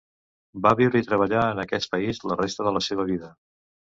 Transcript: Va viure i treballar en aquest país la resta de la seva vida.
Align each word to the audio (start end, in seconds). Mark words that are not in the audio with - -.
Va 0.65 0.69
viure 0.77 1.01
i 1.01 1.05
treballar 1.09 1.43
en 1.49 1.61
aquest 1.63 1.91
país 1.91 2.21
la 2.31 2.39
resta 2.39 2.65
de 2.69 2.73
la 2.79 2.81
seva 2.87 3.07
vida. 3.11 3.31